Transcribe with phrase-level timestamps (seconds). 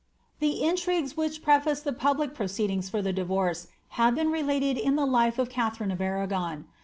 [0.39, 5.05] The intrigues wliich prefaced the public proceedings for the divorce have been related in the
[5.05, 6.65] life of Katharine of Arragon.